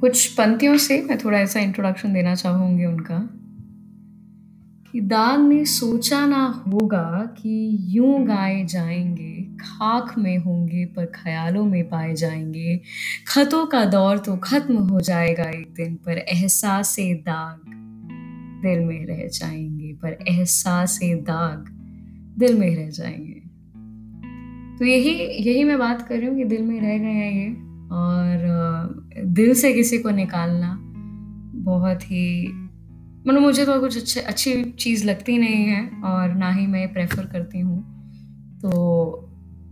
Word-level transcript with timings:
कुछ 0.00 0.26
पंक्तियों 0.26 0.76
से 0.76 1.02
मैं 1.02 1.18
थोड़ा 1.18 1.38
ऐसा 1.38 1.60
इंट्रोडक्शन 1.60 2.12
देना 2.12 2.34
चाहूँगी 2.34 2.84
उनका। 2.84 3.36
कि 4.92 5.00
दाग 5.00 5.40
ने 5.40 5.64
सोचा 5.64 6.26
ना 6.26 6.64
होगा 6.66 7.34
कि 7.38 7.76
यूँ 7.80 8.26
गाए 8.26 8.64
जाएँगे, 8.64 9.48
खाक 9.60 10.14
में 10.18 10.38
होंगे 10.38 10.84
पर 10.84 11.04
ख्यालों 11.04 11.64
में 11.64 11.88
पाए 11.88 12.14
जाएँगे। 12.14 12.80
खतों 13.28 13.66
का 13.66 13.84
दौर 13.84 14.18
तो 14.18 14.36
खत्म 14.36 14.76
हो 14.76 15.00
जाएगा 15.00 15.44
एक 15.44 15.74
दिन 15.76 15.94
पर 15.94 16.18
एहसास 16.18 16.96
दाग 17.00 17.62
दिल 18.62 18.80
में 18.80 19.06
रह 19.06 19.28
जाएँगे, 19.28 19.92
पर 19.92 20.18
एहसास 20.28 21.00
दाग 21.02 21.64
दिल 22.38 22.58
में 22.58 22.76
रह 22.76 22.90
जाएँगे। 22.90 23.40
तो 24.78 24.84
यही 24.84 25.12
यही 25.50 25.64
मैं 25.64 25.78
बात 25.78 26.08
कर 26.08 26.18
रही 26.18 26.28
हूँ 26.28 26.36
कि 26.36 26.44
दिल 26.44 26.62
में 26.62 26.80
रह 26.80 26.98
गए 26.98 27.12
हैं 27.12 27.32
ये। 27.32 27.69
और 27.92 29.24
दिल 29.26 29.54
से 29.54 29.72
किसी 29.72 29.98
को 29.98 30.10
निकालना 30.10 30.76
बहुत 31.64 32.02
ही 32.02 32.52
मतलब 33.26 33.40
मुझे 33.40 33.64
तो 33.66 33.80
कुछ 33.80 33.96
अच्छे 33.96 34.20
अच्छी 34.20 34.64
चीज़ 34.64 35.04
लगती 35.06 35.38
नहीं 35.38 35.64
है 35.64 36.02
और 36.04 36.34
ना 36.34 36.50
ही 36.50 36.66
मैं 36.66 36.92
प्रेफर 36.92 37.26
करती 37.26 37.60
हूँ। 37.60 37.80
तो 38.60 38.70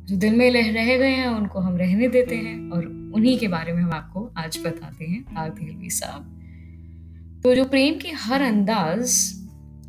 जो 0.05 0.17
दिल 0.17 0.37
में 0.37 0.51
रह 0.51 0.97
गए 0.99 1.11
हैं 1.11 1.29
उनको 1.29 1.61
हम 1.61 1.77
रहने 1.77 2.09
देते 2.09 2.37
हैं 2.37 2.71
और 2.71 2.87
उन्हीं 3.15 3.39
के 3.39 3.49
बारे 3.49 3.73
में 3.73 3.83
हम 3.83 3.93
आपको 3.93 4.30
आज 4.39 4.59
बताते 4.66 5.05
हैं 5.05 5.25
दिलवी 5.51 5.91
साहब। 5.91 6.35
तो 7.45 7.55
जो 7.55 7.65
प्रेम 7.65 7.95
की 7.95 8.11
हर 8.11 8.43
अंदाज 8.43 9.35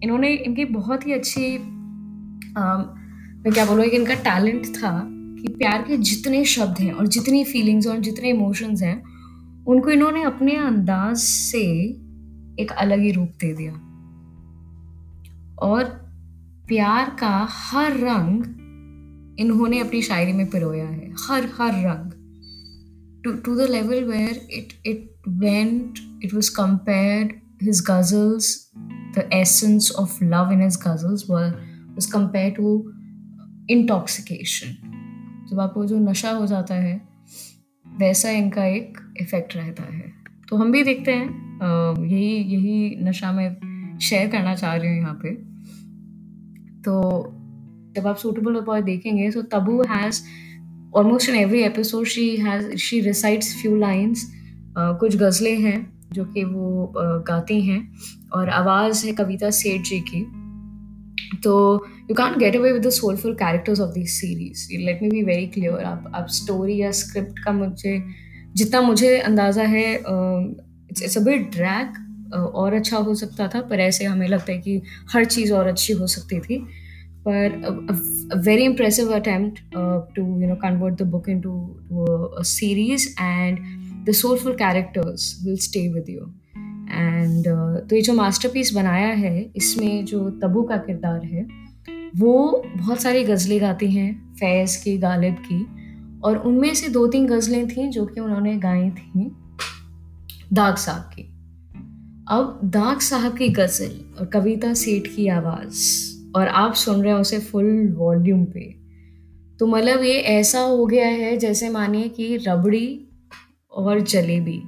इन्होंने 0.03 0.33
इनकी 0.33 0.65
बहुत 0.65 1.07
ही 1.07 1.13
अच्छी 1.13 1.55
आ, 2.57 2.77
मैं 3.37 3.53
क्या 3.53 3.65
बोलूँ 3.65 3.85
इनका 3.85 4.13
टैलेंट 4.13 4.65
था। 4.65 4.91
कि 5.41 5.47
प्यार 5.47 5.81
के 5.81 5.97
जितने 5.97 6.45
शब्द 6.45 6.79
हैं 6.79 6.91
और 6.91 7.07
जितनी 7.07 7.43
फीलिंग्स 7.43 7.87
और 7.87 7.97
जितने 7.97 8.29
इमोशंस 8.29 8.81
हैं, 8.81 9.03
उनको 9.65 9.89
इन्होंने 9.89 10.23
अपने 10.23 10.55
अंदाज 10.55 11.17
से 11.17 11.63
एक 12.59 12.67
अलग 12.77 12.99
ही 12.99 13.11
रूप 13.11 13.29
दे 13.29 13.53
दिया। 13.53 13.71
और 15.59 15.83
प्यार 16.67 17.17
का 17.19 17.47
हर 17.49 17.91
रंग 17.97 18.43
इन्होंने 19.39 19.79
अपनी 19.79 20.01
शायरी 20.01 20.33
में 20.33 20.49
पिरोया 20.49 20.85
है। 20.85 21.11
हर 21.11 21.43
हर 21.43 21.71
रंग। 21.73 22.11
To 23.23 23.31
to 23.31 23.55
the 23.55 23.69
level 23.69 24.03
where 24.03 24.47
it 24.53 24.67
it 24.85 25.11
went 25.27 25.99
it 26.23 26.33
was 26.33 26.51
compared 26.51 27.31
his 27.63 27.81
ghazals 27.81 28.71
the 29.17 29.29
essence 29.33 29.91
of 29.91 30.23
love 30.23 30.51
in 30.51 30.61
his 30.61 30.75
ghazals 30.75 31.29
was 31.29 32.11
compare 32.11 32.51
to 32.51 32.91
intoxication 33.69 34.98
जब 35.49 35.59
आपको 35.59 35.85
जो 35.85 35.99
नशा 35.99 36.31
हो 36.31 36.45
जाता 36.47 36.75
है, 36.75 37.01
वैसा 37.85 38.29
इनका 38.29 38.65
एक 38.65 38.97
इफ़ेक्ट 39.21 39.55
रहता 39.55 39.83
है। 39.83 40.11
तो 40.49 40.55
हम 40.55 40.71
भी 40.71 40.83
देखते 40.83 41.11
हैं। 41.11 42.05
यही 42.05 42.35
यही 42.55 42.95
नशा 43.03 43.31
मैं 43.31 43.97
शेयर 44.01 44.27
करना 44.27 44.55
चाह 44.55 44.75
रही 44.75 44.89
हूँ 44.89 44.97
यहाँ 44.97 45.19
पे। 45.23 45.33
तो 46.81 47.01
जब 47.95 48.07
आप 48.07 48.17
सूटेबल 48.17 48.59
बॉय 48.61 48.81
देखेंगे 48.81 49.29
so 49.31 49.41
Tabu 49.41 49.81
has 49.81 50.21
almost 50.95 51.29
in 51.29 51.35
every 51.35 51.61
episode 51.63 52.05
she 52.05 52.35
has 52.35 52.75
she 52.75 52.99
recites 53.01 53.55
few 53.61 53.75
lines 53.75 54.25
कुछ 54.77 55.15
गज़लें 55.15 55.59
हैं, 55.61 56.09
जो 56.13 56.25
कि 56.25 56.43
वो 56.43 56.93
गाती 57.27 57.61
हैं। 57.61 57.81
और 58.33 58.49
आवाज़ 58.49 59.05
है 59.07 59.13
कविता 59.13 59.49
सेठ 59.49 59.81
जी 59.81 59.99
की। 59.99 60.25
तो 61.43 61.53
you 62.09 62.15
can 62.15 62.37
get 62.39 62.55
away 62.55 62.71
with 62.71 62.85
the 62.85 62.89
soulful 62.91 63.33
characters 63.35 63.79
of 63.79 63.93
this 63.93 64.19
series 64.21 64.67
let 64.85 65.01
me 65.03 65.09
be 65.09 65.23
very 65.23 65.47
clear 65.47 65.83
आप 65.85 66.11
आप 66.15 66.27
स्टोरी 66.31 66.77
या 66.81 66.91
स्क्रिप्ट 66.91 67.39
का 67.45 67.51
मुझे, 67.51 68.03
जितना 68.55 68.81
मुझे 68.81 69.17
अंदाज़ा 69.19 69.63
है 69.63 69.93
इट्स 69.95 71.17
अ 71.17 71.21
बिट 71.23 71.49
ड्रैक 71.51 72.05
और 72.55 72.73
अच्छा 72.73 72.97
हो 72.97 73.15
सकता 73.15 73.47
था, 73.47 73.61
पर 73.61 73.79
ऐसे 73.79 74.05
हमें 74.05 74.27
लगता 74.27 74.51
है 74.51 74.57
कि 74.59 74.81
हर 75.13 75.25
चीज़ 75.25 75.53
और 75.53 75.67
अच्छी 75.67 75.93
हो 75.93 76.07
सकती 76.07 76.39
थी। 76.39 76.57
पर 77.27 78.41
very 78.45 78.63
impressive 78.63 79.13
attempt 79.15 79.59
to 80.15 80.21
you 80.41 80.47
know 80.47 80.55
convert 80.55 81.01
the 81.01 81.07
book 81.11 81.29
into 81.41 82.43
series 82.47 83.07
and 83.21 83.57
the 84.05 84.11
soulful 84.15 84.53
characters 84.55 85.35
will 85.45 85.57
stay 85.67 85.87
with 85.93 86.09
you 86.09 86.25
and 86.91 87.39
uh, 87.39 87.89
तो 87.89 87.95
ये 87.95 88.01
जो 88.01 88.13
मास्टरपीस 88.13 88.73
बनाया 88.73 89.07
है 89.07 89.51
इसमें 89.55 90.05
जो 90.05 90.29
तबू 90.29 90.63
का 90.63 90.77
किरदार 90.77 91.25
है 91.25 91.69
वो 92.15 92.63
बहुत 92.77 93.01
सारी 93.01 93.23
गज़लें 93.23 93.61
गाती 93.61 93.91
हैं 93.91 94.33
फैज़ 94.33 94.83
की 94.83 94.97
गालिब 94.97 95.33
की 95.33 95.65
और 96.23 96.37
उनमें 96.37 96.73
से 96.75 96.89
दो 96.89 97.07
तीन 97.07 97.27
गज़लें 97.27 97.67
थीं 97.67 97.89
जो 97.89 98.05
कि 98.05 98.21
उन्होंने 98.21 98.57
गाई 98.57 98.89
थी 98.89 99.31
दाग 100.53 100.75
साहब 100.75 101.01
की। 101.01 101.21
अब 102.29 102.61
दाग 102.63 102.99
साहब 102.99 103.37
की 103.37 103.49
गज़ल 103.49 104.15
और 104.19 104.25
कविता 104.25 104.73
सेठ 104.73 105.07
की 105.15 105.27
आवाज़ 105.27 105.77
और 106.35 106.47
आप 106.47 106.73
सुन 106.73 107.03
रहे 107.03 107.13
हैं 107.13 107.19
उसे 107.19 107.39
फुल 107.39 107.93
वॉल्यूम 107.97 108.45
पे। 108.45 108.75
तो 109.59 109.67
मतलब 109.67 110.03
ये 110.03 110.13
ऐसा 110.13 110.59
हो 110.59 110.85
गया 110.85 111.07
है 111.07 111.37
जैसे 111.37 111.69
मानिए 111.69 112.07
कि 112.07 112.37
रबड़ी 112.37 113.07
और 113.71 113.99
जलेबी। 113.99 114.61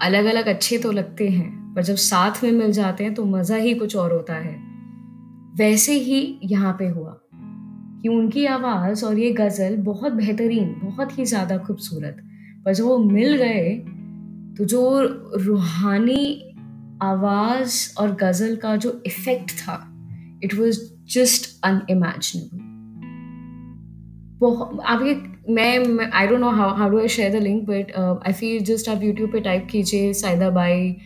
अलग 0.00 0.24
अलग 0.24 0.46
अच्छे 0.48 0.78
तो 0.78 0.92
लगते 0.92 1.28
हैं, 1.28 1.74
पर 1.74 1.82
जब 1.82 1.94
साथ 1.96 2.42
में 2.44 2.52
मिल 2.52 2.72
जाते 2.72 3.04
हैं 3.04 3.14
तो 3.14 3.24
मज़ा 3.26 3.56
ही 3.56 3.74
कुछ 3.74 3.96
और 3.96 4.12
होता 4.12 4.34
है। 4.34 4.56
वैसे 5.56 5.92
ही 5.94 6.38
यहाँ 6.44 6.72
पे 6.78 6.86
हुआ 6.88 7.16
कि 8.02 8.08
उनकी 8.08 8.44
आवाज़ 8.46 9.04
और 9.04 9.18
ये 9.18 9.30
गज़ल 9.32 9.76
बहुत 9.82 10.12
बेहतरीन, 10.12 10.74
बहुत 10.82 11.18
ही 11.18 11.24
ज़्यादा 11.24 11.58
खूबसूरत, 11.58 12.16
पर 12.64 12.74
जब 12.74 12.84
वो 12.84 12.98
मिल 13.00 13.36
गए 13.36 13.74
तो 14.56 14.64
जो 14.64 15.00
रूहानी 15.36 16.56
आवाज़ 17.02 17.78
और 17.98 18.14
गज़ल 18.14 18.56
का 18.56 18.74
जो 18.76 19.02
इफ़ेक्ट 19.06 19.50
था 19.52 19.76
इट 20.44 20.54
वॉज़ 20.54 20.80
जस्ट 21.14 21.48
अनइमेजिनेबल 21.64 22.69
ये 24.42 25.22
मैं 25.52 26.10
I 26.12 26.26
don't 26.26 26.40
know 26.40 26.50
how 26.50 26.74
how 26.74 26.90
do 26.90 27.00
I 27.00 27.08
share 27.08 27.32
the 27.32 27.42
link 27.42 27.62
but 27.62 28.20
I 28.26 28.32
feel 28.32 28.64
just 28.64 28.88
आप 28.88 29.02
यूट्यूब 29.02 29.32
पे 29.32 29.40
टाइप 29.40 29.68
कीजिए 29.70 30.12
Saeeda 30.12 30.50
Bai 30.50 30.96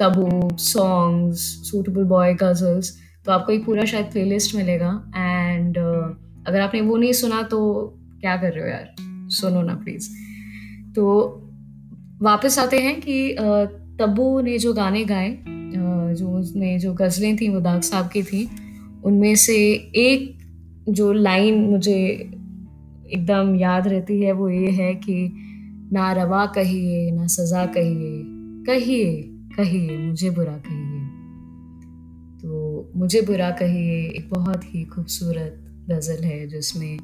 Tabu 0.00 0.56
songs 0.56 1.38
Suitable 1.38 2.04
Boy 2.04 2.34
ghazals 2.34 2.98
तो 3.26 3.32
आपको 3.32 3.52
एक 3.52 3.64
पूरा 3.64 3.84
शायद 3.84 4.06
प्लेलिस्ट 4.06 4.56
मिलेगा। 4.56 5.12
एंड 5.16 5.70
uh, 5.70 6.48
अगर 6.48 6.60
आपने 6.60 6.80
वो 6.80 6.96
नहीं 6.96 7.12
सुना 7.12 7.42
तो 7.42 7.92
क्या 8.20 8.36
कर 8.36 8.52
रहे 8.52 8.64
हो 8.64 8.70
यार? 8.70 8.94
सुनो 9.30 9.62
ना 9.62 9.74
प्लीज़ 9.74 10.10
तो 10.94 11.30
वापस 12.22 12.58
आते 12.58 12.78
हैं 12.78 13.00
कि 13.00 13.36
तब्बू 14.00 14.40
ने 14.40 14.58
जो 14.58 14.72
गाने 14.72 15.04
गाए 15.04 15.38
जो 16.14 16.38
उसने 16.38 16.78
जो 16.78 16.94
गज़लें 16.94 17.36
थी 17.36 17.48
वो 17.48 17.60
दाग 17.60 17.80
साहब 17.80 18.08
की 18.08 18.22
थी 18.22 18.50
उनमें 19.04 19.34
से 19.34 19.56
एक 19.96 20.38
जो 20.88 21.12
लाइन 21.12 21.54
मुझे 21.54 22.30
एकदम 23.06 23.54
याद 23.56 23.88
रहती 23.88 24.20
है 24.22 24.32
वो 24.32 24.48
ये 24.48 24.70
है 24.70 24.94
कि 24.94 25.32
ना 25.92 26.12
रवा 26.12 26.46
कहिए, 26.46 27.10
ना 27.10 27.26
सज़ा 27.26 27.66
कहिए 27.66 28.22
कहिए 28.66 29.22
कहिए, 29.56 29.98
मुझे 29.98 30.30
बुरा 30.30 30.56
कहिए। 30.58 31.00
तो 32.40 32.92
मुझे 32.96 33.20
बुरा 33.22 33.50
कहिए 33.50 34.08
एक 34.08 34.30
बहुत 34.30 34.64
ही 34.64 34.84
खूबसूरत 34.84 35.60
गज़ल 35.90 36.24
है 36.24 36.46
जिसमें 36.48 36.98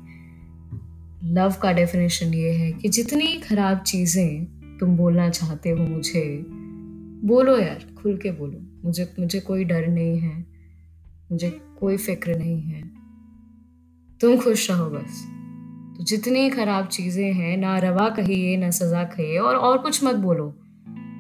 लव 1.25 1.55
का 1.63 1.73
डेफिनेशन 1.73 2.35
ये 2.35 2.53
है 2.53 2.73
कि 2.73 2.89
जितनी 2.89 3.27
खराब 3.39 3.79
चीज़ें 3.79 4.77
तुम 4.81 4.97
बोलना 4.97 5.29
चाहते 5.31 5.71
हो 5.71 5.77
मुझे, 5.77 6.45
बोलो 7.25 7.59
यार, 7.59 7.87
खुल 8.03 8.17
के 8.17 8.31
बोलो। 8.31 8.67
मुझे 8.85 9.13
मुझे 9.21 9.41
कोई 9.41 9.65
डर 9.65 9.87
नहीं 9.87 10.19
है, 10.19 10.47
मुझे 11.33 11.51
कोई 11.51 11.97
फ़िक्र 11.97 12.39
नहीं 12.39 12.61
है। 12.61 12.83
तुम 14.21 14.37
खुश 14.37 14.71
रहो 14.71 14.91
बस। 14.91 15.40
तो 16.01 16.05
जितनी 16.05 16.51
खराब 16.51 16.87
चीज़ें 16.87 17.33
हैं, 17.33 17.57
ना 17.57 17.79
रवा 17.79 18.09
कहिए, 18.09 18.57
ना 18.57 18.71
सज़ा 18.71 19.05
कहिए, 19.05 19.39
और 19.39 19.57
और 19.57 19.79
कुछ 19.79 20.05
मत 20.05 20.15
बोलो। 20.15 20.57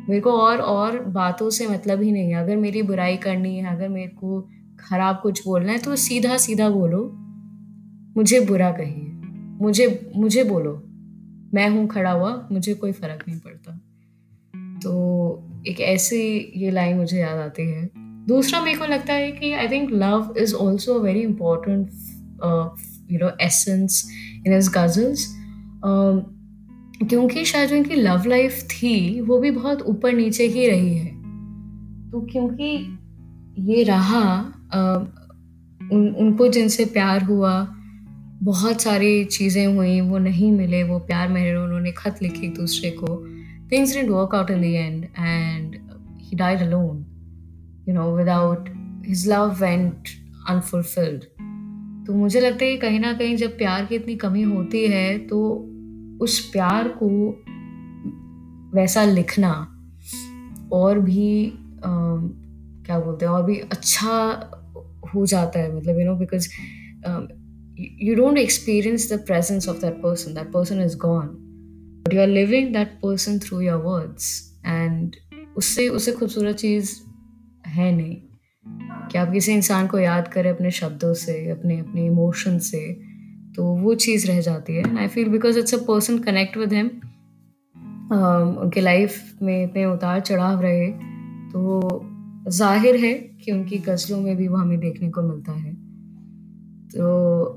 मेरे 0.09 0.21
को 0.21 0.32
और 0.32 0.59
और 0.59 0.99
बातों 0.99 1.50
से 1.50 1.67
मतलब 1.67 2.03
ही 2.03 2.12
नहीं 2.12 2.29
है। 2.29 2.35
अगर 2.35 2.56
मेरी 2.56 2.82
बुराई 2.82 3.17
करनी 3.17 3.56
है, 3.56 3.77
अगर 3.77 3.88
मेरे 3.88 4.09
को 4.09 4.49
खराब 4.81 5.21
कुछ 5.23 5.44
बोलना 5.44 5.73
है 5.73 5.79
तो 5.79 5.97
सीधा 5.97 6.37
सीधा 6.37 6.71
बोलो। 6.71 7.11
मुझे 8.17 8.41
बुरा 8.41 8.73
कहिए। 8.73 9.06
मुझे 9.65 10.12
मुझे 10.17 10.44
बोलो। 10.44 10.82
मैं 11.55 11.69
हूँ 11.69 11.88
खड़ा 11.88 12.11
हुआ, 12.11 12.49
मुझे 12.53 12.75
कोई 12.75 12.93
फ़र्क 12.93 13.25
नहीं 13.29 13.38
पड़ता। 13.38 13.73
तो 14.79 14.93
एक 15.67 15.81
ऐसी 15.81 16.53
ये 16.56 16.71
लाइन 16.71 16.97
मुझे 16.97 17.19
याद 17.19 17.38
आती 17.38 17.62
है। 17.62 17.91
दूसरा 18.27 18.61
मेरे 18.61 18.79
को 18.79 18.85
लगता 18.85 19.12
है 19.12 19.32
कि 19.32 19.53
I 19.53 19.69
think 19.69 19.91
love 19.93 20.35
is 20.38 20.55
also 20.55 21.00
very 21.00 21.21
important 21.21 21.91
you 23.12 23.19
know 23.19 23.31
essence 23.41 24.11
in 24.47 24.53
is 24.53 24.71
ghazals 24.71 25.27
क्योंकि 27.09 27.45
शायद 27.45 27.69
जो 27.71 27.77
इनकी 27.77 27.95
लव 27.95 28.23
लाइफ 28.27 28.62
थी 28.62 29.21
वो 29.21 29.39
भी 29.39 29.51
बहुत 29.51 29.83
ऊपर 29.83 30.12
नीचे 30.12 30.47
ही 30.47 30.67
रही 30.69 30.97
है। 30.97 31.21
तो 32.11 32.21
क्योंकि 32.33 32.99
ये 33.59 33.83
रहा 33.83 34.53
uh, 34.69 35.07
उन 35.93 36.09
उनको 36.09 36.49
जिनसे 36.49 36.85
प्यार 36.85 37.23
हुआ 37.23 37.77
बहुत 38.43 38.81
सारी 38.81 39.25
चीज़ें 39.25 39.67
हुई 39.67 40.01
वो 40.01 40.19
नहीं 40.19 40.53
मिले 40.53 40.83
वो 40.83 40.99
प्यार 40.99 41.29
मेरे 41.29 41.56
उन्होंने 41.56 41.93
ख़त 41.93 42.23
लिखे 42.23 42.47
एक 42.47 42.55
दूसरे 42.55 42.91
को। 42.91 43.27
Things 43.73 43.93
didn't 43.95 44.13
work 44.13 44.33
out 44.35 44.49
in 44.51 44.61
the 44.61 44.77
end 44.77 45.03
and 45.25 45.75
he 46.21 46.37
died 46.37 46.63
alone 46.63 47.05
you 47.87 47.95
know 47.95 48.06
without 48.15 48.69
his 49.05 49.27
love 49.27 49.61
went 49.61 50.11
unfulfilled 50.49 51.27
तो 52.11 52.15
मुझे 52.15 52.41
लगता 52.41 52.65
है 52.65 52.73
कि 52.73 52.79
कहीं 52.79 53.01
ना 53.01 53.12
कहीं 53.12 53.37
जब 53.37 53.59
प्यार 53.59 53.85
की 53.85 53.95
इतनी 53.95 54.17
कमी 54.17 54.43
होती 54.43 54.87
है 54.87 55.19
तो 55.19 55.55
उस 56.21 56.51
प्यार 56.51 56.89
को 57.03 57.09
वैसा 58.75 59.05
लिखना 59.05 59.53
और 60.73 60.99
भी 60.99 61.47
आ, 61.49 61.91
क्या 62.87 63.01
बोलते 63.01 63.25
हैं 63.25 63.33
और 63.33 63.43
भी 63.43 63.59
अच्छा 63.59 64.17
हो 65.15 65.27
जाता 65.27 65.59
है 65.59 65.77
मतलब 65.77 65.99
you 65.99 66.07
know 66.07 66.15
because 66.15 66.49
you 68.03 68.15
don't 68.15 68.39
experience 68.39 69.13
the 69.13 69.19
presence 69.27 69.69
of 69.69 69.77
that 69.77 69.95
person 69.95 70.35
that 70.35 70.53
person 70.53 70.81
is 70.81 70.97
gone 70.97 71.27
but 72.05 72.15
you 72.15 72.21
are 72.21 72.29
living 72.29 72.73
that 72.73 72.89
person 72.89 73.39
through 73.39 73.61
your 73.61 73.83
words 73.83 74.53
and 74.67 75.17
उससे 75.56 75.89
उससे 75.89 76.13
खूबसूरत 76.13 76.56
चीज़ 76.56 77.01
है 77.67 77.97
नहीं। 77.97 78.30
कि 79.11 79.19
आप 79.19 79.33
किसी 79.33 79.53
इंसान 79.53 79.87
को 79.87 79.99
याद 79.99 80.29
करें 80.29 80.51
अपने 80.51 80.71
शब्दों 80.73 81.12
से, 81.17 81.51
अपने 81.51 81.79
अपने 81.81 82.07
इमोशन 82.07 82.59
से 82.61 82.81
तो 83.57 83.65
वो 83.77 83.95
चीज़ 83.97 84.27
रह 84.29 84.41
जाती 84.41 84.75
है। 84.75 84.81
And 84.81 84.99
I 84.99 85.09
feel 85.09 85.29
because 85.29 85.59
it's 85.59 85.75
a 85.75 85.79
person 85.87 86.19
connect 86.21 86.57
with 86.57 86.73
him 86.73 86.91
उनके 88.62 88.81
लाइफ 88.81 89.39
में 89.43 89.62
इतने 89.65 89.85
उतार 89.87 90.21
चढ़ाव 90.21 90.61
रहे 90.62 90.87
तो 91.51 91.89
ज़ाहिर 92.49 92.97
है 92.97 93.12
कि 93.15 93.53
उनकी 93.53 93.79
गज़लों 93.79 94.21
में 94.21 94.37
भी 94.37 94.49
वो 94.49 94.57
हमें 94.57 94.79
देखने 94.81 95.11
को 95.11 95.23
मिलता 95.23 95.53
है। 95.53 95.75
तो 96.89 97.56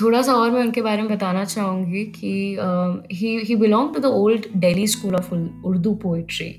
थोड़ा 0.00 0.20
सा 0.22 0.32
और 0.32 0.50
मैं 0.50 0.60
उनके 0.60 0.82
बारे 0.82 1.02
में 1.02 1.10
बताना 1.10 1.44
चाहूँगी 1.44 2.04
कि 2.16 2.32
he 3.12 3.36
he 3.38 3.56
belong 3.56 3.94
to 3.94 4.00
the 4.00 4.06
old 4.16 4.46
Delhi 4.56 4.86
school 4.86 5.14
of 5.14 5.32
Urdu 5.34 5.94
poetry 6.02 6.50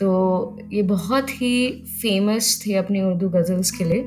तो 0.00 0.58
ये 0.72 0.82
बहुत 0.82 1.30
ही 1.32 1.70
फ़ेमस 2.02 2.62
थे 2.66 2.74
अपनी 2.74 3.02
उर्दू 3.02 3.28
गज़ल्स 3.28 3.70
के 3.70 3.84
लिए। 3.84 4.02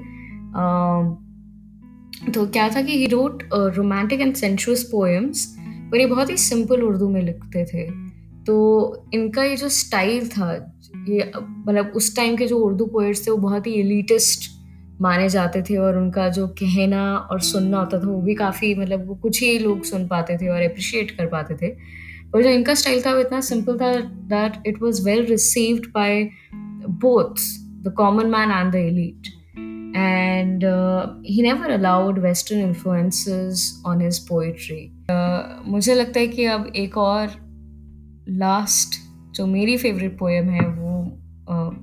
तो 2.33 2.45
क्या 2.47 2.67
था 2.69 2.81
कि 2.81 2.97
he 2.97 3.05
wrote 3.05 3.43
romantic 3.53 4.21
and 4.21 4.33
sensuous 4.35 4.83
poems 4.83 5.45
पर 5.91 5.99
ये 5.99 6.05
बहुत 6.05 6.29
ही 6.29 6.37
सिंपल 6.37 6.81
उर्दू 6.81 7.09
में 7.09 7.21
लिखते 7.21 7.65
थे। 7.65 7.89
तो 8.45 8.55
इनका 9.13 9.43
ये 9.43 9.55
जो 9.55 9.69
स्टाइल 9.69 10.27
था, 10.27 10.51
ये 11.09 11.31
मतलब 11.37 11.91
उस 11.95 12.15
टाइम 12.15 12.35
के 12.37 12.47
जो 12.47 12.57
उर्दू 12.57 12.85
पोइट्स 12.85 13.25
थे, 13.27 13.31
वो 13.31 13.37
बहुत 13.37 13.67
ही 13.67 13.73
एलिटिस्ट 13.73 14.49
माने 15.01 15.27
जाते 15.29 15.61
थे 15.61 15.77
और 15.77 15.97
उनका 15.97 16.27
जो 16.29 16.47
कहना 16.59 17.01
और 17.31 17.39
सुनना 17.41 17.79
होता 17.79 17.99
था, 17.99 18.07
वो 18.07 18.21
भी 18.21 18.35
काफ़ी 18.35 18.73
मतलब 18.75 19.07
वो 19.07 19.15
कुछ 19.15 19.41
ही 19.43 19.57
लोग 19.59 19.83
सुन 19.83 20.07
पाते 20.07 20.37
थे 20.37 20.47
और 20.47 20.61
अप्रिशिएट 20.61 21.11
कर 21.11 21.25
पाते 21.25 21.55
थे। 21.55 21.75
और 22.35 22.43
जो 22.43 22.49
इनका 22.49 22.73
स्टाइल 22.73 23.01
था 23.05 23.13
वो 23.13 23.19
इतना 23.19 23.41
सिंपल 23.41 23.77
था 23.77 23.99
that 24.01 24.53
it 24.67 24.81
was 24.81 25.05
well 25.05 25.25
received 25.25 25.85
by 25.85 26.29
both 26.89 27.35
the 27.59 27.93
common 27.97 28.25
man 28.25 28.51
and 28.51 28.71
the 28.71 28.75
elite 28.75 29.27
and 29.97 30.63
uh, 30.63 31.01
he 31.31 31.43
never 31.45 31.69
allowed 31.77 32.17
western 32.23 32.59
influences 32.69 33.61
on 33.87 34.01
his 34.01 34.15
uh, 34.31 35.67
मुझे 35.67 35.95
लगता 35.95 36.19
है 36.19 36.27
कि 36.27 36.45
अब 36.45 36.71
एक 36.75 36.97
और 36.97 37.27
लास्ट 38.29 38.89
जो 39.35 39.47
मेरी 39.47 39.77
फेवरेट 39.77 40.17
पोएम 40.17 40.49
है 40.49 40.61
वो 40.61 41.19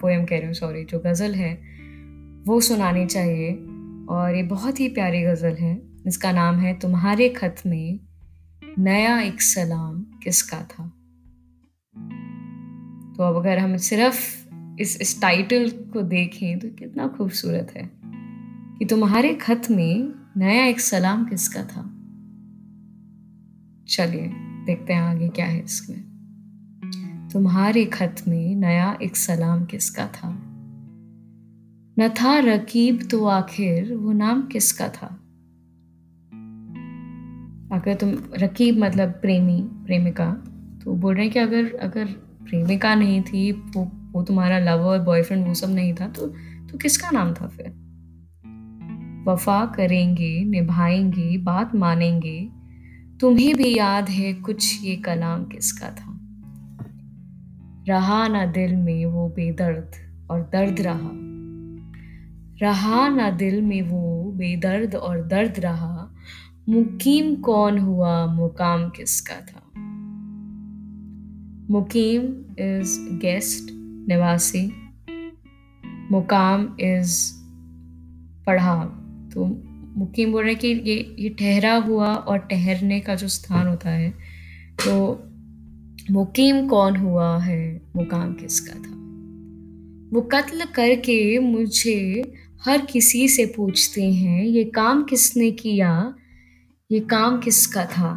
पोएम 0.00 0.22
uh, 0.22 0.30
कह 0.30 0.36
रही 0.36 0.46
हूँ 0.46 0.54
सॉरी 0.54 0.84
जो 0.84 0.98
गज़ल 0.98 1.34
है 1.34 1.62
वो 2.46 2.60
सुनानी 2.60 3.06
चाहिए। 3.06 3.52
और 4.08 4.36
ये 4.36 4.42
बहुत 4.42 4.80
ही 4.80 4.88
प्यारी 4.88 5.22
गज़ल 5.22 5.54
है। 5.54 5.82
इसका 6.06 6.32
नाम 6.32 6.56
है 6.56 6.78
तुम्हारे 6.78 7.28
खत 7.28 7.56
में 7.66 8.00
नया 8.78 9.20
एक 9.20 9.42
सलाम 9.42 10.02
किसका 10.02 10.56
था? 10.56 10.86
तो 13.16 13.22
अब 13.22 13.36
अगर 13.36 13.58
हम 13.58 13.76
सिर्फ़ 13.76 14.48
इस 14.80 15.00
इस 15.00 15.20
टाइटल 15.20 15.70
को 15.70 16.02
देखें 16.02 16.58
तो 16.58 16.68
कितना 16.68 17.08
खूबसूरत 17.08 17.72
है 17.76 17.90
कि 18.78 18.84
तुम्हारे 18.84 19.34
खत 19.34 19.62
में 19.70 20.14
नया 20.36 20.64
एक 20.64 20.80
सलाम 20.80 21.24
किसका 21.24 21.62
था? 21.62 21.82
चलिए, 23.88 24.28
देखते 24.66 24.92
हैं 24.92 25.02
आगे 25.02 25.28
क्या 25.28 25.46
है 25.46 25.64
इसमें। 25.64 26.14
तुम्हारे 27.32 27.84
खत 27.84 28.16
में 28.28 28.56
नया 28.56 28.98
एक 29.02 29.16
सलाम 29.16 29.64
किसका 29.64 30.06
था? 30.06 30.30
न 31.98 32.08
था 32.08 32.38
रकीब 32.38 33.08
तो 33.10 33.24
आखिर 33.24 33.94
वो 33.94 34.12
नाम 34.12 34.42
किसका 34.42 34.88
था? 34.88 35.20
अगर 37.74 37.94
तुम 37.94 38.14
रकीब 38.38 38.78
मतलब 38.78 39.10
प्रेमी, 39.10 39.60
प्रेमिका 39.62 40.30
तो 40.84 40.92
बोल 40.92 41.14
रहे 41.14 41.24
हैं 41.24 41.32
कि 41.32 41.38
अगर 41.38 41.74
अगर 41.74 42.06
प्रेमिका 42.44 42.94
नहीं 42.94 43.22
थी, 43.22 43.52
वो 43.52 43.92
वो 44.12 44.22
तुम्हारा 44.22 44.58
लवर 44.58 44.98
बॉयफ्रेंड 44.98 45.46
वो 45.46 45.54
सब 45.54 45.70
नहीं 45.70 45.94
था 45.94 46.08
तो 46.08 46.26
तो 46.70 46.78
किसका 46.78 47.10
नाम 47.10 47.34
था 47.34 47.46
फिर? 47.46 47.84
वफा 49.28 49.66
करेंगे, 49.66 50.44
निभाएँगे, 50.44 51.38
बात 51.38 51.74
मानेंगे। 51.74 52.48
तुम्हें 53.20 53.54
भी 53.54 53.78
याद 53.78 54.08
है 54.08 54.34
कुछ 54.34 54.84
ये 54.84 54.96
कलाम 54.96 55.44
किसका 55.44 55.90
था? 55.90 56.20
रहा 57.88 58.28
ना 58.28 58.46
दिल 58.46 58.76
में 58.76 59.06
वो 59.06 59.28
बेदर्द 59.28 59.90
और 60.30 60.40
दर्द 60.40 60.80
रहा। 60.80 61.10
रहा 62.62 63.08
ना 63.08 63.30
दिल 63.30 63.62
में 63.62 63.82
वो 63.82 64.32
बेदर्द 64.36 64.94
और 64.94 65.26
दर्द 65.26 65.54
रहा। 65.58 65.93
मुकीम 66.68 67.34
कौन 67.34 67.78
हुआ? 67.78 68.26
मुकाम 68.26 68.88
किसका 68.88 69.34
था? 69.34 69.60
मुकीम 71.70 72.22
इज़ 72.58 72.98
गेस्ट 73.16 73.70
निवासी। 74.08 74.62
मुकाम 76.10 76.76
इज़ 76.80 77.32
पढ़ा। 78.46 78.84
तो 79.34 79.44
मुकीम 79.96 80.32
बोल 80.32 80.44
रहे 80.44 80.54
कि 80.54 80.68
ये 80.68 81.16
ये 81.18 81.28
ठहरा 81.28 81.74
हुआ 81.76 82.14
और 82.14 82.38
ठहरने 82.38 83.00
का 83.00 83.14
जो 83.14 83.28
स्थान 83.28 83.66
होता 83.66 83.90
है 83.90 84.10
तो 84.80 85.22
मुकीम 86.10 86.68
कौन 86.68 86.96
हुआ 86.96 87.38
है? 87.38 87.80
मुकाम 87.96 88.32
किसका 88.32 88.74
था? 88.74 88.94
वो 90.12 90.20
कत्ल 90.20 90.64
करके 90.64 91.38
मुझे 91.38 92.32
हर 92.66 92.86
किसी 92.86 93.28
से 93.28 93.46
पूछते 93.56 94.10
हैं, 94.12 94.44
ये 94.44 94.64
काम 94.64 95.04
किसने 95.04 95.50
किया? 95.50 96.14
ये 96.92 97.00
काम 97.00 97.40
किसका 97.40 97.84
था? 97.84 98.10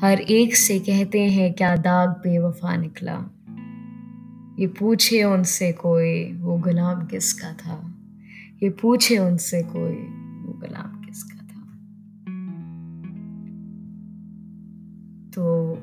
हर 0.00 0.20
एक 0.20 0.56
से 0.56 0.78
कहते 0.78 1.20
हैं, 1.20 1.52
क्या 1.52 1.76
दाग 1.76 2.08
बेवफा 2.08 2.76
निकला? 2.76 3.24
ये 4.58 4.66
पूछे 4.66 5.24
उनसे 5.24 5.72
कोई, 5.72 6.32
वो 6.32 6.58
गुलाम 6.58 7.06
किसका 7.06 7.52
था? 7.52 7.94
ये 8.62 8.70
पूछे 8.70 9.18
उनसे 9.18 9.62
कोई, 9.62 9.94
वो 10.46 10.52
गुलाम 10.52 11.04
किसका 11.04 11.36
था? 11.36 11.62
तो 15.34 15.78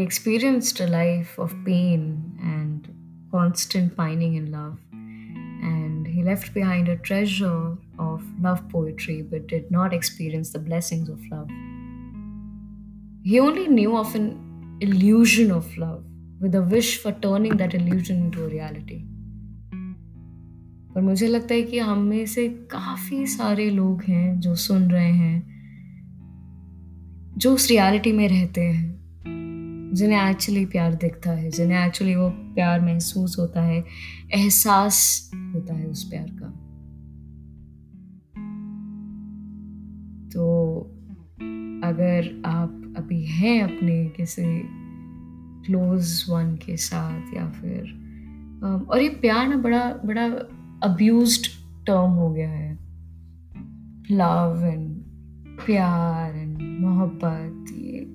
experienced 0.00 0.82
life 0.82 1.40
of 1.40 1.54
pain 1.54 2.02
and 2.44 2.80
constant 3.30 3.92
pining 3.92 4.36
in 4.36 4.46
love 4.46 4.78
and 5.64 6.08
he 6.08 6.22
left 6.22 6.54
behind 6.54 6.88
a 6.90 6.94
treasure 6.94 7.87
of 8.18 8.28
love 8.40 8.62
poetry 8.68 9.22
but 9.22 9.46
did 9.46 9.70
not 9.70 9.94
experience 9.94 10.50
the 10.50 10.62
blessings 10.70 11.08
of 11.08 11.20
love. 11.30 11.48
He 13.24 13.40
only 13.40 13.68
knew 13.68 13.96
of 13.96 14.14
an 14.14 14.28
illusion 14.80 15.50
of 15.50 15.76
love 15.76 16.04
with 16.40 16.54
a 16.54 16.62
wish 16.62 16.96
for 17.02 17.12
turning 17.12 17.56
that 17.56 17.74
illusion 17.74 18.26
into 18.26 18.44
a 18.44 18.48
reality. 18.48 19.00
पर 20.94 21.00
मुझे 21.00 21.26
लगता 21.26 21.54
है 21.54 21.62
कि 21.62 21.78
हम 21.78 21.98
में 21.98 22.26
से 22.26 22.48
काफ़ी 22.70 23.26
सारे 23.26 23.70
लोग 23.70 24.02
हैं 24.02 24.40
जो 24.40 24.54
सुन 24.54 24.90
रहे 24.90 25.12
हैं 25.12 25.58
जो 27.38 27.54
उस 27.54 27.68
रियलिटी 27.70 28.12
में 28.12 28.28
रहते 28.28 28.60
हैं 28.60 28.98
जिन्हें 29.94 30.30
एक्चुअली 30.30 30.64
प्यार 30.66 30.94
दिखता 30.94 31.30
है 31.30 31.50
जिन्हें 31.50 31.86
एक्चुअली 31.86 32.14
वो 32.14 32.28
प्यार 32.54 32.80
महसूस 32.80 33.38
होता 33.38 33.62
है 33.62 33.84
एहसास 34.34 35.30
होता 35.34 35.74
है 35.74 35.86
उस 35.86 36.04
प्यार 36.04 36.26
का 36.30 36.57
अगर 41.98 42.42
आप 42.46 42.94
अभी 42.96 43.24
हैं 43.24 43.62
अपने 43.62 44.06
किसी 44.06 44.62
क्लोज 45.66 46.26
वन 46.28 46.54
के 46.56 46.76
साथ 46.76 47.34
या 47.34 47.48
फिर 47.48 47.80
और 48.90 49.02
ये 49.02 49.08
प्यार 49.08 49.48
ना 49.48 49.56
बड़ा 49.56 50.00
बड़ा 50.04 50.26
अब्यूज 50.88 51.48
टर्म 51.86 52.10
हो 52.10 52.30
गया 52.30 52.50
है। 52.50 52.72
लव 54.10 54.64
एंड 54.64 55.02
प्यार 55.66 56.36
एंड 56.36 56.62
मोहब्बत, 56.80 57.72
ये 57.72 58.06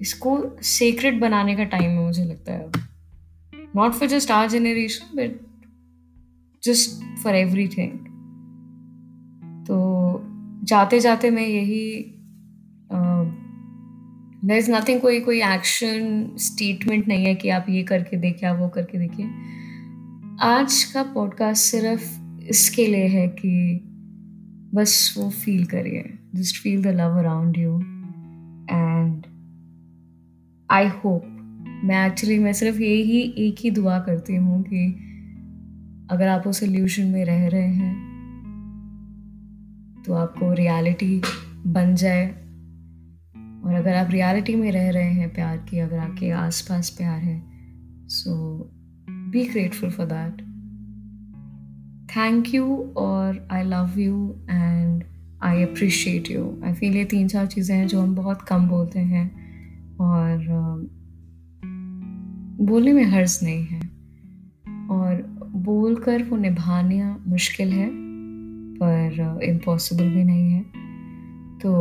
इसको 0.00 0.56
सीक्रेट 0.62 1.20
बनाने 1.20 1.56
का 1.56 1.64
टाइम 1.64 1.90
है 1.90 2.04
मुझे 2.04 2.24
लगता 2.24 2.52
है 2.52 2.70
not 3.76 3.92
for 3.92 4.08
just 4.08 4.30
our 4.30 4.50
generation 4.50 5.16
but 5.16 5.40
just 6.62 7.18
for 7.22 7.34
everything 7.68 7.98
तो 9.66 9.78
जाते 10.64 11.00
जाते 11.00 11.30
मैं 11.30 11.46
यही 11.46 12.18
देर 14.44 14.58
इज़ 14.58 14.72
नथिंग 14.72 15.00
कोई 15.00 15.20
कोई 15.20 15.42
एक्शन 15.42 16.30
स्टेटमेंट 16.36 17.08
नहीं 17.08 17.24
है 17.24 17.34
कि 17.34 17.48
आप 17.48 17.66
ये 17.68 17.82
करके 17.82 18.16
देखिए 18.16 18.48
आप 18.48 18.58
वो 18.58 18.68
करके 18.68 18.98
देखिए 18.98 19.26
आज 20.40 20.84
का 20.84 21.02
पॉडकास्ट 21.02 21.64
सिर्फ़ 21.64 22.20
इसके 22.42 22.86
लिए 22.86 23.06
है 23.08 23.28
कि 23.28 23.80
बस 24.74 25.14
वो 25.18 25.30
फील 25.30 25.64
करिए। 25.64 26.18
Just 26.34 26.62
feel 26.62 26.82
the 26.82 26.86
love 26.86 27.18
around 27.18 27.58
you 27.58 27.80
and 28.70 29.22
I 30.70 30.88
hope 30.88 31.22
मैं 31.84 32.06
एक्चुअली 32.06 32.38
मैं 32.38 32.52
सिर्फ़ 32.52 32.80
यही, 32.80 33.34
एक 33.38 33.56
ही 33.60 33.70
दुआ 33.70 33.98
करती 33.98 34.36
हूँ 34.36 34.62
कि 34.62 34.98
अगर 36.10 36.28
आप 36.28 36.46
उस 36.46 36.62
इल्यूशन 36.62 37.06
में 37.06 37.24
रह 37.24 37.46
रहे 37.46 37.68
हैं 37.68 38.12
तो 40.06 40.12
आपको 40.12 40.52
रियलिटी 40.52 41.22
बन 41.66 41.94
जाए। 41.94 42.41
और 43.64 43.74
अगर 43.74 43.94
आप 43.94 44.10
रियलिटी 44.10 44.54
में 44.54 44.72
रह 44.72 44.90
रहे 44.90 45.12
हैं 45.12 45.34
प्यार 45.34 45.56
की 45.56 45.78
अगर 45.78 45.98
आपके 45.98 46.30
आसपास 46.30 46.90
प्यार 46.90 47.18
है 47.18 47.42
so 48.08 48.58
be 49.10 49.44
grateful 49.44 49.90
for 49.90 50.06
that 50.06 50.42
thank 52.16 52.54
you 52.54 52.76
और 52.96 53.48
I 53.52 53.62
love 53.62 53.90
you 53.98 54.36
and 54.50 55.04
I 55.42 55.62
appreciate 55.62 56.30
you 56.30 56.62
I 56.64 56.72
feel 56.72 56.96
ये 56.96 57.04
तीन 57.04 57.28
चार 57.28 57.46
चीज़ें 57.46 57.76
हैं 57.76 57.86
जो 57.86 58.00
हम 58.00 58.14
बहुत 58.14 58.42
कम 58.42 58.68
बोलते 58.68 59.00
हैं 59.00 59.42
और 60.00 60.46
बोलने 62.60 62.92
में 62.92 63.04
हर्ज 63.04 63.40
नहीं 63.42 63.64
है। 63.64 63.80
और 64.90 65.22
बोल 65.54 65.96
कर 65.96 66.22
वो 66.22 66.36
निभाना 66.36 67.24
मुश्किल 67.28 67.72
है 67.72 67.90
पर 68.74 69.40
इम्पॉसिबल 69.42 70.08
भी 70.08 70.24
नहीं 70.24 70.52
है। 70.52 70.62
तो 71.58 71.72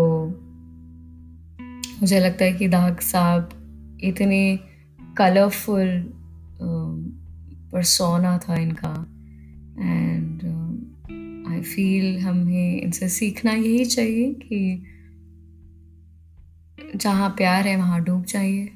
मुझे 2.02 2.20
लगता 2.20 2.46
है 2.46 2.54
कि 2.54 2.68
दाग 2.68 3.00
साहब 3.00 3.50
इतने 4.04 4.60
कलरफुल 5.18 6.14
परसोना 7.72 8.38
था 8.38 8.56
इनका। 8.56 9.08
एंड 9.80 10.42
आई 11.48 11.62
फील 11.62 12.20
हमें 12.20 12.82
इनसे 12.82 13.10
सीखना 13.10 13.52
यही 13.52 13.86
चाहिए 13.86 14.34
कि 14.34 14.84
जहाँ 16.96 17.30
प्यार 17.30 17.68
है, 17.68 17.78
वहाँ 17.78 18.04
डूब 18.04 18.26
जाइए। 18.26 18.70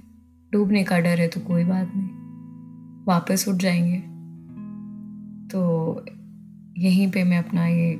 डूबने 0.51 0.83
का 0.83 0.99
डर 0.99 1.21
है 1.21 1.27
तो 1.27 1.39
कोई 1.39 1.63
बात 1.63 1.91
नहीं। 1.95 2.09
वापस 3.05 3.45
उठ 3.47 3.55
जाएँगे। 3.55 3.97
तो 5.47 6.05
यहीं 6.77 7.11
पे 7.11 7.23
मैं 7.23 7.37
अपना 7.37 7.67
ये 7.67 7.99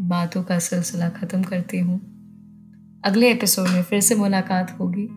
बातों 0.00 0.42
का 0.42 0.58
सिलसिला 0.58 1.08
ख़त्म 1.08 1.42
करती 1.42 1.78
हूँ। 1.78 2.11
अगले 3.04 3.30
एपिसोड 3.30 3.68
में 3.68 3.82
फिर 3.82 4.00
से 4.00 4.14
मुलाकात 4.14 4.76
होगी। 4.80 5.08